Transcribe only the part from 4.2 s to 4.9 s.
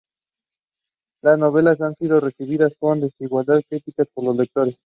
los lectores.